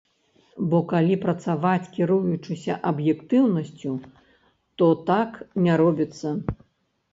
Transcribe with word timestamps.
Бо 0.69 0.77
калі 0.91 1.17
працаваць, 1.25 1.89
кіруючыся 1.97 2.79
аб'ектыўнасцю, 2.93 3.93
то 4.79 4.91
так 5.13 5.39
не 5.69 5.79
робіцца. 5.85 6.27